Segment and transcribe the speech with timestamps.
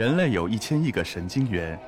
[0.00, 1.78] 人类有一千亿个神经元，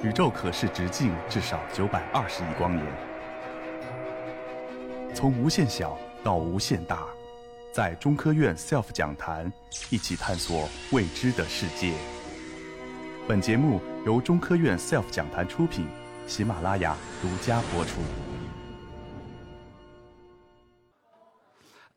[0.00, 2.86] 宇宙可视直径至少九百二十亿光年。
[5.12, 7.04] 从无限小到无限大，
[7.72, 9.52] 在中科院 SELF 讲坛
[9.90, 11.94] 一起探索未知的世界。
[13.26, 15.88] 本节目由中科院 SELF 讲坛出品，
[16.28, 18.00] 喜马拉雅独家播出。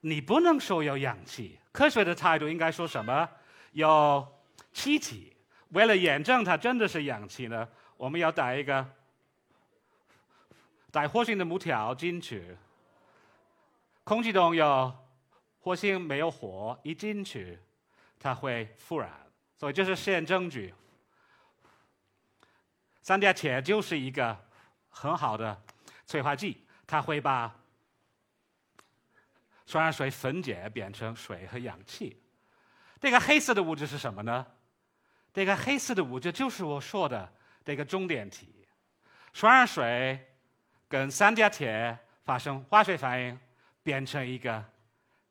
[0.02, 3.30] 你不能说有氧气，科学的态度应该说什么？
[3.74, 4.26] 有
[4.72, 5.36] 气体。
[5.70, 8.88] 为了验证它真的是氧气呢，我们要带一个
[10.92, 12.56] 带火星的木条进去。
[14.04, 14.94] 空气中有
[15.60, 17.60] 火星没有火，一进去
[18.20, 19.12] 它会复燃，
[19.58, 20.74] 所以这是实验证据。
[23.02, 24.38] 三甲铁就是一个
[24.90, 25.62] 很好的
[26.06, 27.54] 催化剂，它会把
[29.66, 32.22] 双氧水分解变成水和氧气。
[33.04, 34.48] 这个黑色的物质是什么呢？
[35.34, 37.30] 这个黑色的物质就是我说的
[37.62, 38.66] 这个中点体。
[39.34, 40.18] 双氧水
[40.88, 43.38] 跟三价铁发生化学反应，
[43.84, 44.64] 变成一个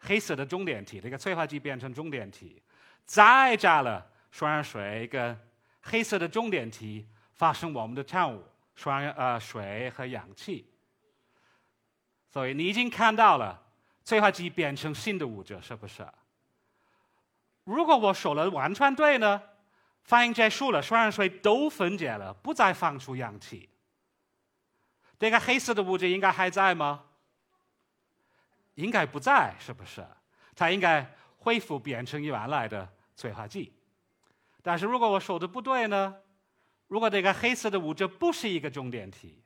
[0.00, 1.00] 黑色的中点体。
[1.00, 2.62] 这个催化剂变成中点体，
[3.06, 5.34] 再加了双氧水跟
[5.80, 7.08] 黑色的中点体。
[7.32, 8.44] 发生我们的产物，
[8.76, 10.70] 双呃水和氧气。
[12.28, 13.58] 所以你已经看到了
[14.04, 16.06] 催化剂变成新的物质，是不是？
[17.64, 19.42] 如果我说了完全对呢？
[20.02, 23.70] 反应结束了，双氧水都分解了，不再放出氧气。
[25.16, 27.04] 这个黑色的物质应该还在吗？
[28.74, 30.04] 应该不在，是不是？
[30.56, 33.72] 它应该恢复变成原来的催化剂。
[34.60, 36.16] 但是如果我说的不对呢？
[36.88, 39.42] 如果这个黑色的物质不是一个重点体，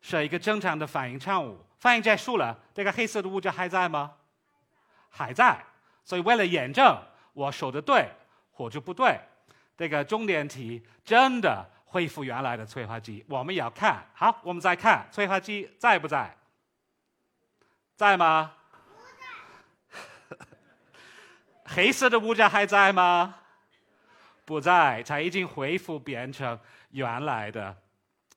[0.00, 4.16] 是一个正常的反应产物，反应结束了，这个黑色的物质还在吗？
[5.08, 5.64] 还在。
[6.04, 6.96] 所以为了验证
[7.32, 8.08] 我说的对
[8.52, 9.18] 或者不对，
[9.76, 14.04] 这个中点题真的恢复原来的催化剂，我们也要看。
[14.14, 16.36] 好，我们再看催化剂在不在？
[17.96, 18.52] 在吗？
[21.64, 23.36] 黑色的物质还在吗？
[24.44, 26.58] 不在，它已经恢复变成
[26.90, 27.74] 原来的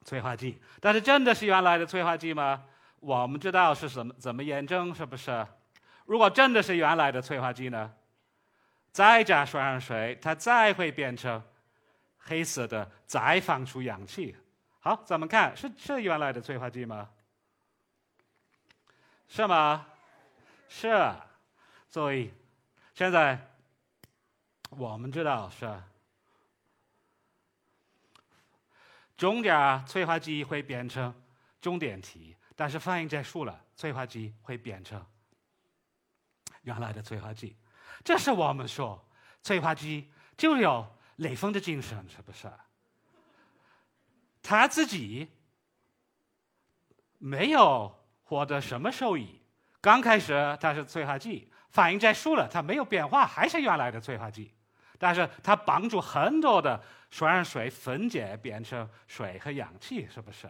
[0.05, 0.61] 催化剂。
[0.79, 2.63] 但是真的是原来的催化剂吗？
[2.99, 4.13] 我们知道是什么？
[4.17, 4.95] 怎么验证？
[4.95, 5.45] 是不是？
[6.07, 7.93] 如果真的是原来的催化剂呢？
[8.93, 11.43] 再加双氧水，它再会变成
[12.17, 14.35] 黑色的，再放出氧气。
[14.79, 17.09] 好，咱们看，是是原来的催化剂吗？
[19.27, 19.85] 是吗？
[20.69, 21.13] 是。
[21.89, 22.33] 所以
[22.93, 23.37] 现在
[24.69, 25.69] 我们知道是。
[29.17, 31.13] 中点催化剂会变成
[31.59, 35.05] 中点体，但是反应结束了，催化剂会变成
[36.67, 37.55] 原来的催化剂。
[38.03, 39.01] 这是我们说
[39.41, 40.85] 催化剂就有
[41.15, 42.51] 雷锋的精神，是不是？
[44.43, 45.29] 他自己
[47.17, 49.41] 没有获得什么收益。
[49.79, 54.53] 刚开始它是催化剂，反应结束了，它没有变化，还是原来的催化剂。
[54.99, 60.49] 但是它帮助很多的双氧水分解变成水和氧气，是不是？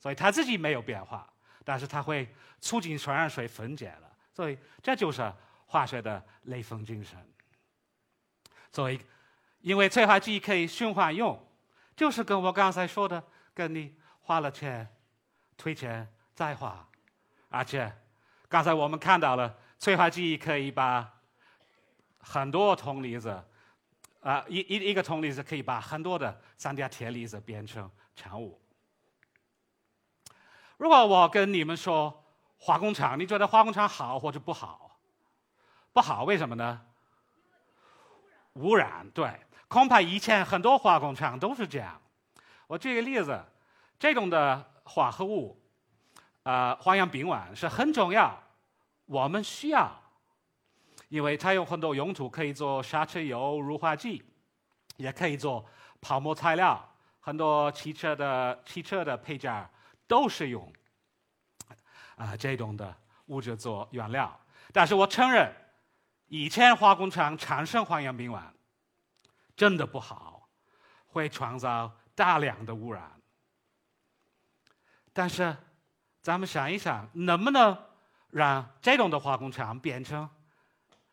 [0.00, 1.32] 所以它自己没有变化，
[1.64, 2.28] 但是它会
[2.60, 4.10] 促进双氧水分解了。
[4.32, 5.32] 所以这就是
[5.72, 7.18] 化学的雷锋精神。
[8.70, 9.00] 作为，
[9.60, 11.42] 因为催化剂可以循环用，
[11.96, 13.24] 就是跟我刚才说的，
[13.54, 14.86] 跟你花了钱，
[15.56, 16.86] 退钱再花，
[17.48, 17.90] 而且
[18.50, 21.10] 刚才我们看到了催化剂可以把
[22.18, 23.42] 很多铜离子。
[24.20, 28.60] 啊，一一一个铜离子可以把很多的三价铁离子变成产物。
[30.76, 32.22] 如果我跟你们说
[32.58, 34.91] 化工厂，你觉得化工厂好或者不好？
[35.92, 36.80] 不好，为什么呢？
[38.54, 42.00] 污染，对，恐怕以前很多化工厂都是这样。
[42.66, 43.42] 我举个例子，
[43.98, 45.60] 这种的化合物，
[46.42, 48.42] 呃，环氧丙烷是很重要，
[49.06, 49.90] 我们需要。
[51.08, 54.24] 因为它有很多用途，可以做刹车油、乳化剂，
[54.96, 55.62] 也可以做
[56.00, 56.82] 泡沫材料。
[57.20, 59.68] 很多汽车的汽车的配件
[60.06, 60.72] 都是用
[62.16, 62.96] 啊这种的
[63.26, 64.40] 物质做原料。
[64.72, 65.54] 但是我承认，
[66.32, 68.40] 以前化工厂产生环氧丙烷
[69.54, 70.48] 真的不好，
[71.06, 73.20] 会创造大量的污染。
[75.12, 75.54] 但是
[76.22, 77.76] 咱们想一想，能不能
[78.30, 80.26] 让这种的化工厂变成？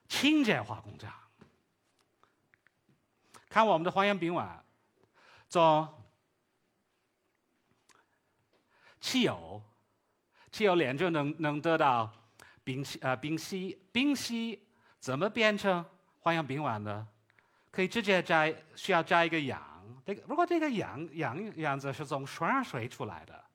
[0.08, 1.14] 清洁化工厂，
[3.50, 4.48] 看我们的环氧丙烷，
[5.50, 6.02] 从
[9.02, 9.62] 汽油，
[10.50, 12.10] 汽油炼就能能得到
[12.64, 14.66] 丙烯呃丙烯，丙烯
[15.00, 15.84] 怎么变成
[16.20, 17.08] 环氧丙烷呢？
[17.72, 19.62] 可以直接加需要加一个氧。
[20.06, 23.46] 这个如果这个氧氧样子是从双氧水出来的，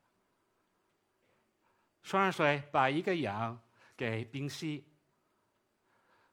[2.03, 3.61] 双氧水把一个氧
[3.97, 4.87] 给丙烯，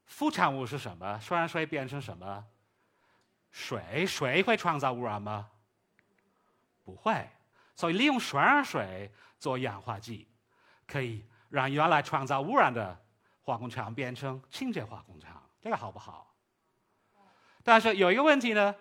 [0.05, 1.19] 副产物是什么？
[1.19, 2.45] 双氧水变成什么？
[3.51, 5.49] 水，水会创造污染吗？
[6.83, 7.29] 不会。
[7.75, 10.27] 所以利用双氧水做氧化剂，
[10.85, 13.03] 可以让原来创造污染的
[13.41, 16.35] 化工厂变成清洁化工厂，这个好不好？
[17.63, 18.75] 但是有一个问题呢，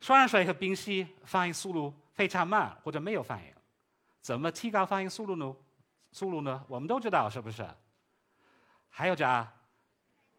[0.00, 3.54] 双氧水和丙烯反应速度非常慢，或者没有反应。
[4.20, 5.54] 怎么提高反应速度呢？
[6.12, 6.64] 速度呢？
[6.68, 7.66] 我们都知道是不是？
[8.88, 9.50] 还要加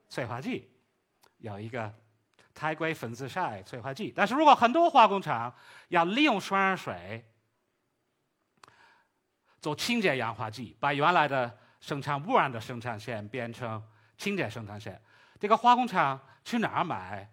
[0.10, 0.70] 催化剂，
[1.38, 1.94] 有一个
[2.54, 4.12] 钛硅分子硒催化剂。
[4.16, 5.54] 但是如果很多化工厂
[5.90, 7.24] 要利用双氧水，
[9.62, 13.82] 做清洁氧化剂，把原来的生产污染的生产线变成
[14.18, 15.02] 清洁生产线。
[15.40, 17.30] 这个化工厂去哪儿买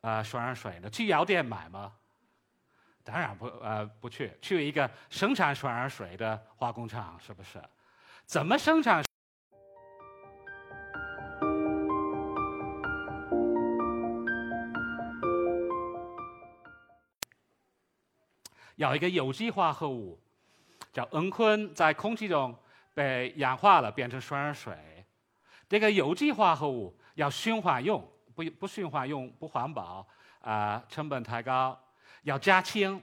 [0.00, 0.90] 呃双氧水呢？
[0.90, 1.92] 去药店买吗？
[3.02, 7.62] 当然不呃不去，去一个生产双氧水的化工厂是不是？
[8.24, 9.02] 怎么生产？
[18.74, 20.20] 有一个有机化合物。
[20.92, 22.58] 叫蒽醌在空气中
[22.96, 24.74] 被氧化了，变成双氧水。
[25.68, 28.02] 这个有机化合物要循环用，
[28.34, 30.08] 不不循环用不环保
[30.40, 31.78] 啊，成本太高。
[32.22, 33.02] 要加氢，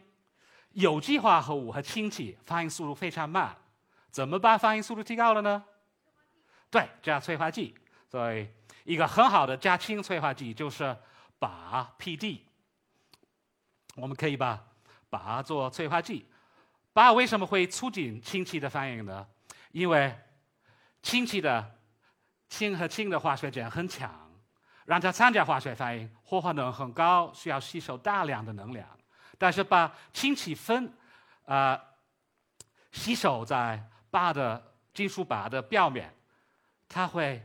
[0.71, 3.55] 有机化合物和氢气反应速度非常慢，
[4.09, 5.63] 怎么把反应速度提高了呢？
[6.71, 7.75] 对，加催化剂。
[8.09, 8.47] 所以
[8.85, 10.83] 一个很好的加氢催化剂就是
[11.39, 12.39] 钯 PD。
[13.95, 14.59] 我们可以把
[15.11, 16.25] 钯做催化剂。
[16.95, 19.27] 钯为什么会促进氢气的反应呢？
[19.73, 20.15] 因为
[21.01, 21.77] 氢气的
[22.47, 24.31] 氢和氢的化学键很强，
[24.85, 28.87] 让它参加化学反应，活化能很高，需要吸收大量的能量。
[29.37, 30.93] 但是把氢气分，
[31.45, 31.77] 呃，
[32.91, 36.15] 吸收在钯的金属钯的表面，
[36.87, 37.43] 它会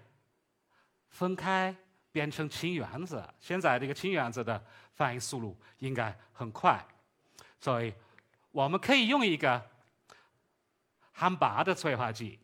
[1.09, 1.75] 分开
[2.13, 3.27] 变成氢原子。
[3.41, 4.63] 现在这个氢原子的
[4.95, 6.81] 反应速度应该很快，
[7.59, 7.93] 所以。
[8.51, 9.63] 我们可以用一个
[11.19, 12.39] 含钯的催化剂。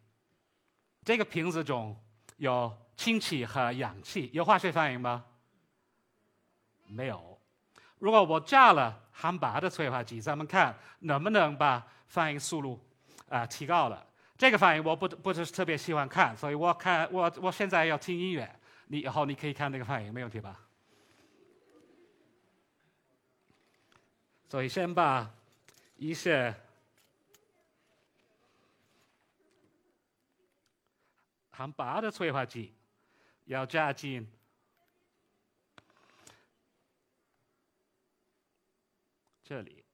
[1.04, 1.96] 这个瓶子中
[2.38, 5.24] 有氢气和氧气，有化学反应吗？
[6.88, 7.38] 没有。
[8.00, 12.84] 如果我加了含钯的催化剂，咱们看能不能把反应速度
[13.28, 14.04] 啊提高了。
[14.36, 20.58] 这个反应我不不是特别喜欢看，所以我看我我现在要听音乐，你以后你可以看那个反应，没问题吧？
[24.48, 25.30] 所以先把。
[25.96, 26.52] 一些
[31.56, 32.74] 含钯的催化剂
[33.44, 34.28] 要加进
[39.44, 39.84] 这里。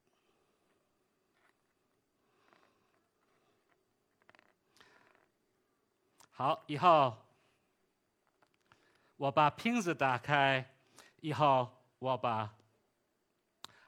[6.33, 7.15] 好，以后
[9.17, 10.67] 我把瓶子打开，
[11.21, 12.55] 以后我把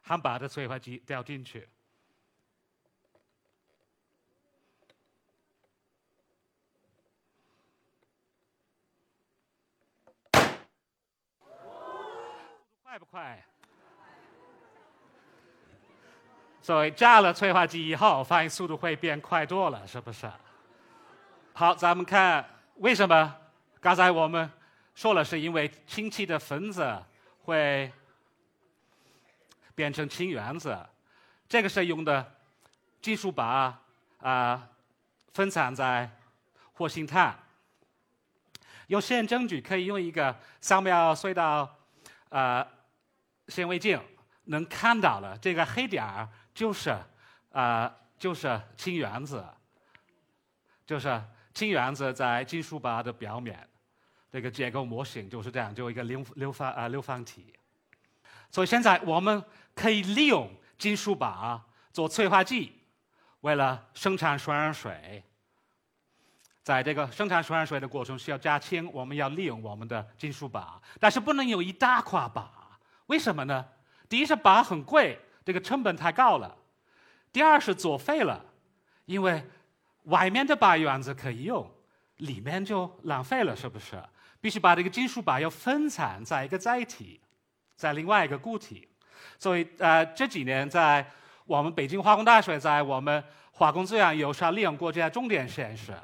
[0.03, 1.67] 含钯的催化剂掉进去。
[13.13, 13.45] 快？
[16.63, 20.27] 所以加了催化剂以后，反应速度会变快多了，是不是？
[21.53, 22.43] 好，咱们看
[22.77, 23.37] 为什么？
[23.83, 24.51] 刚才我们
[24.95, 27.03] 说了，是因为氢气的分子
[27.45, 27.93] 会
[29.75, 30.75] 变成氢原子，
[31.47, 32.35] 这个是用的
[33.03, 33.75] 金属钯
[34.21, 34.67] 啊
[35.35, 36.11] 分散在
[36.73, 37.39] 活性炭。
[38.87, 41.77] 有实验证据可以用一个扫描隧道
[42.31, 42.67] 啊。
[43.49, 44.01] 显微镜
[44.45, 46.97] 能看到了，这个黑点儿就是
[47.51, 49.45] 啊，就是氢原子，
[50.87, 51.23] 就是
[51.55, 53.69] 氢原子在金属钯的表面，
[54.31, 57.53] 这个结构模型就是这样，就一个流流方啊流方体。
[58.51, 59.43] 所以现在我们
[59.75, 61.61] 可以利用金属钯
[61.93, 62.81] 做催化剂，
[63.41, 65.23] 为了生产双氧水。
[66.63, 72.47] 在这个生产双氧水的过程需要加氢，我们要利用我们的金属钯，但是不能有一大块钯。
[73.07, 73.65] 为什么呢？
[74.09, 76.57] 第一是钯很贵，这个成本太高了；
[77.33, 78.45] 第二是作废了，
[79.07, 79.45] 因为
[80.05, 81.71] 外面的钯原子可以用，
[82.19, 84.03] 里面就浪费了，是不是？
[84.41, 87.21] 必须把这个金属钯要分散在一个载体，
[87.77, 88.89] 在另外一个固体。
[89.39, 91.09] 所以，呃，这几年在
[91.45, 95.95] 我们北京化工大学，在我们化工资源有效利用国家重点实验室，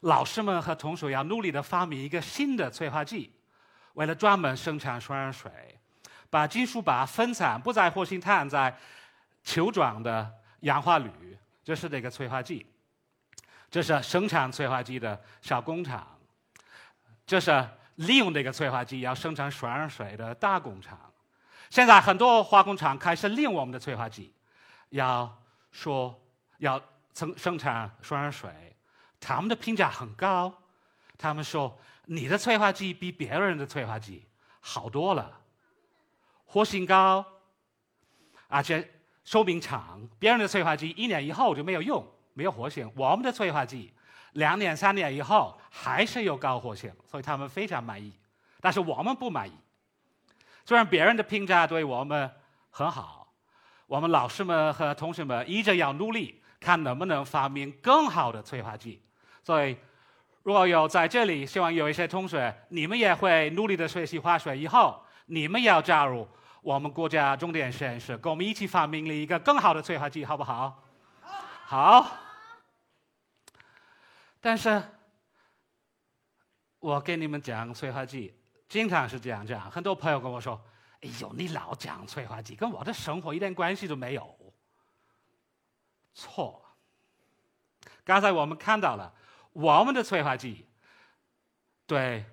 [0.00, 3.32] 老师们和同学要努力的发明一个新的催化剂，
[3.94, 5.50] 为了专门生产双氧水。
[6.34, 8.76] 把金属钯分散，不在活性炭，在
[9.44, 10.28] 球状的
[10.62, 11.08] 氧化铝，
[11.62, 12.66] 这是这个催化剂。
[13.70, 16.04] 这是生产催化剂的小工厂，
[17.24, 17.64] 这是
[17.94, 20.98] 利用这个催化剂要生产双氧水的大工厂。
[21.70, 24.34] 现在很多化工厂开始利用我们的催化剂，
[24.88, 26.20] 要说
[26.58, 26.82] 要
[27.14, 28.50] 生生产双氧水，
[29.20, 30.52] 他们的评价很高。
[31.16, 34.26] 他们说你的催化剂比别人的催化剂
[34.58, 35.40] 好多了，
[36.44, 37.24] 活性高，
[38.48, 38.88] 而且
[39.24, 40.00] 寿命长。
[40.18, 42.90] 别人的催化剂一年以后就没有用，没有活性。
[42.94, 43.92] 我们的催化剂
[44.32, 48.12] 两年、三年以后还是有高活性，所以他们非常满意。
[48.60, 49.52] 但是我们不满意。
[50.64, 52.30] 虽然别人的评价对我们
[52.70, 53.32] 很好，
[53.86, 59.02] 我们老师们和同学们一直要努力，看能不能发明更好的催化剂。
[59.42, 59.76] 所以，
[60.42, 66.28] 如果有在这里，希望有一些同学，你们也会努力的学习化学，以后你们要加入
[66.62, 70.82] 我们国家重点实验室，跟我们一起发明了一个更好的催化剂，好不好？
[71.64, 72.16] 好。
[74.40, 74.82] 但是，
[76.78, 78.34] 我跟你们讲催化剂。
[78.68, 80.60] 经常是这样讲，很多朋友跟我说
[81.00, 84.54] ：“哎呦，你老讲催化剂，跟我的生活一点关系都没有。”
[86.12, 86.60] 错。
[88.04, 89.14] 刚才我们看到了，
[89.52, 90.66] 我们的催化剂
[91.86, 92.24] 对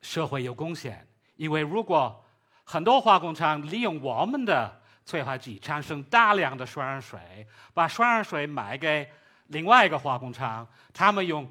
[0.00, 1.06] 社会有贡献，
[1.40, 2.22] 因为如果
[2.64, 9.10] 很多化工厂利用我们的催化剂产生大量的双氧水，把双氧水卖给
[9.46, 11.50] 另外一个化工厂，他们用。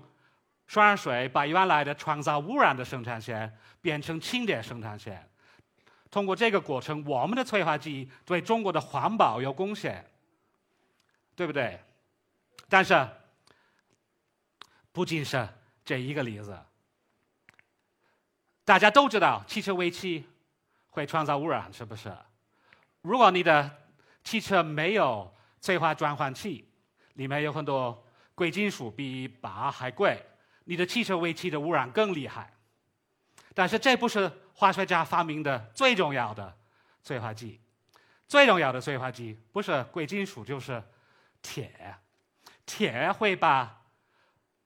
[0.68, 5.28] 双氧水把原来的创造污染的生产线变成清洁生产线，
[6.12, 10.06] 通过这个过程，我们的催化剂对中国的环保有贡献，
[11.36, 11.80] 对不对？
[12.70, 13.10] 但是，
[14.92, 15.50] 不仅是
[15.84, 16.56] 这一个例子，
[18.70, 20.24] 大家都知道汽车尾气
[20.92, 22.16] 会创造污染，是不是？
[23.02, 23.68] 如果你的
[24.24, 26.70] 汽车没有催化转换器，
[27.16, 30.24] 里面有很多贵金属，比钯还贵。
[30.66, 32.54] 你的汽车尾气的污染更厉害，
[33.56, 36.56] 但是这不是化学家发明的最重要的
[37.02, 37.60] 催化剂。
[38.28, 40.80] 最重要的催化剂不是贵金属就是
[41.42, 41.96] 铁，
[42.68, 43.82] 铁会把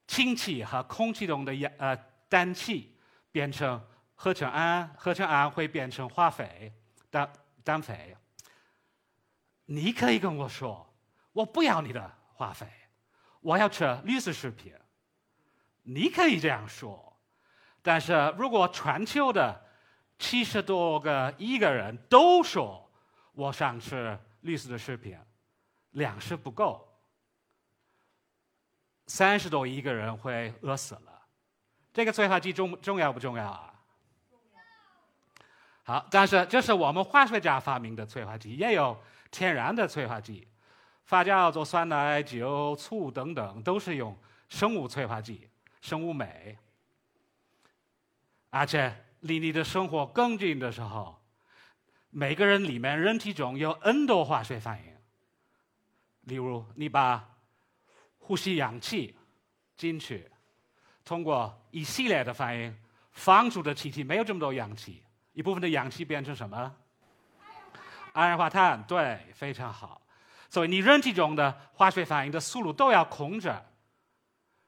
[0.07, 1.95] 氢气和空气中的氧呃
[2.27, 2.97] 氮气
[3.31, 3.81] 变成
[4.23, 6.71] 合成氨，合成氨会变成化肥、
[7.11, 7.29] 氮
[7.61, 8.15] 氮肥。
[9.65, 10.95] 你可以跟我说，
[11.33, 12.65] 我不要你的化肥，
[13.41, 14.73] 我要吃绿色食品。
[15.81, 17.19] 你可以这样说，
[17.81, 19.61] 但是如果全球的
[20.17, 22.89] 七十多个亿个人都说
[23.33, 25.19] 我想吃绿色的食品，
[25.89, 26.87] 粮食不够，
[29.05, 31.25] 三十多亿个人会饿死了。
[31.91, 33.71] 这个催化剂重重要不重要啊？
[35.83, 38.97] 好，但是这是我们化学家发明的催化剂，也有
[39.29, 40.47] 天然的催化剂，
[41.05, 44.17] 发酵做酸奶、酒、醋等等，都是用
[44.49, 45.49] 生物催化剂。
[45.81, 46.57] 生物酶，
[48.49, 51.21] 而且离你的生活更近的时候，
[52.09, 54.93] 每个人里面人体中有 N 多化学反应。
[56.21, 57.29] 例如，你把
[58.17, 59.13] 呼吸氧气
[59.75, 60.31] 进去，
[61.03, 62.73] 通过一系列的反应，
[63.11, 66.73] 放出的气体没有这么多氧气，一部分的氧气变成什么？
[68.13, 68.81] 二氧化碳。
[68.83, 70.01] 对，非常好。
[70.49, 73.53] 所以你人体中的化学反应的速度都要控制。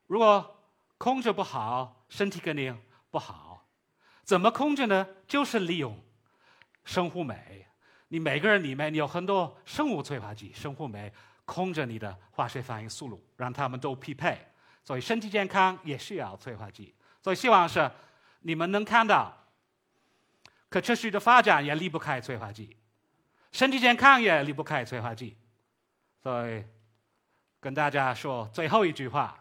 [0.08, 0.60] 如果
[0.98, 2.80] 控制不好，身体肯定
[3.12, 3.68] 不好。
[4.24, 5.08] 怎么控制呢？
[5.28, 5.96] 就是利用
[6.84, 7.68] 生物酶。
[8.08, 11.14] 你每个人里面你有很多生物催化剂、生物酶，
[11.46, 14.40] 控制你的化学反应速度，让他们都匹配。
[14.84, 16.96] 所以身体健康也需要催化剂。
[17.22, 17.92] 所以希望是
[18.42, 19.32] 你们能看到，
[20.76, 22.76] 可持续的发展也离不开催化剂，
[23.54, 25.38] 身体健康也离不开催化剂。
[26.22, 26.66] 所以
[27.62, 29.40] 跟大家说最后一句话。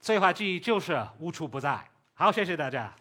[0.00, 1.88] 催化剂就是无处不在。
[2.14, 2.92] 好，谢谢大家。